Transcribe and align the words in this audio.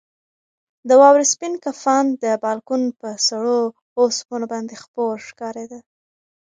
د 0.87 0.89
واورې 1.01 1.25
سپین 1.33 1.53
کفن 1.63 2.05
د 2.23 2.25
بالکن 2.43 2.81
پر 2.99 3.15
سړو 3.27 3.59
اوسپنو 3.99 4.45
باندې 4.53 4.75
خپور 4.83 5.15
ښکارېده. 5.27 5.79